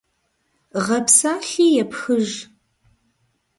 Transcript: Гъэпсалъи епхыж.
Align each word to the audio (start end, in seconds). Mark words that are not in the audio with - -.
Гъэпсалъи 0.85 1.67
епхыж. 1.83 2.27